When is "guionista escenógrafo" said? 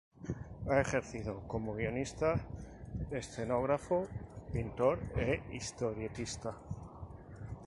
1.75-4.07